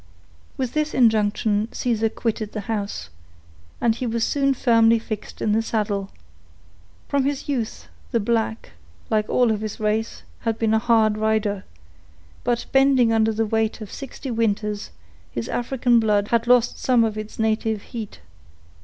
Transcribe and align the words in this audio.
With 0.57 0.73
this 0.73 0.95
injunction 0.95 1.71
Caesar 1.71 2.09
quitted 2.09 2.53
the 2.53 2.61
house, 2.61 3.09
and 3.79 3.93
he 3.93 4.07
was 4.07 4.23
soon 4.23 4.55
firmly 4.55 4.97
fixed 4.97 5.43
in 5.43 5.51
the 5.51 5.61
saddle. 5.61 6.09
From 7.07 7.23
his 7.23 7.47
youth, 7.47 7.87
the 8.09 8.19
black, 8.19 8.71
like 9.11 9.29
all 9.29 9.51
of 9.51 9.61
his 9.61 9.79
race, 9.79 10.23
had 10.39 10.57
been 10.57 10.73
a 10.73 10.79
hard 10.79 11.19
rider; 11.19 11.65
but, 12.43 12.65
bending 12.71 13.13
under 13.13 13.31
the 13.31 13.45
weight 13.45 13.79
of 13.79 13.93
sixty 13.93 14.31
winters, 14.31 14.89
his 15.29 15.47
African 15.47 15.99
blood 15.99 16.29
had 16.29 16.47
lost 16.47 16.79
some 16.79 17.03
of 17.03 17.15
its 17.15 17.37
native 17.37 17.83
heat. 17.83 18.21